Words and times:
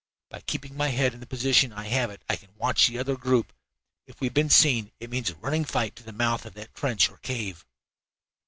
By 0.31 0.41
keeping 0.41 0.75
my 0.75 0.87
head 0.87 1.13
in 1.13 1.19
the 1.19 1.27
position 1.27 1.71
I 1.71 1.85
have 1.85 2.09
it 2.09 2.23
I 2.27 2.35
can 2.35 2.55
watch 2.55 2.87
that 2.87 2.99
other 3.01 3.15
group. 3.15 3.53
If 4.07 4.19
we 4.19 4.25
have 4.25 4.33
been 4.33 4.49
seen 4.49 4.91
it 4.99 5.11
means 5.11 5.29
a 5.29 5.35
running 5.35 5.63
fight 5.63 5.95
to 5.97 6.03
the 6.03 6.11
mouth 6.11 6.43
of 6.43 6.55
that 6.55 6.73
trench 6.73 7.07
or 7.11 7.17
cave." 7.17 7.63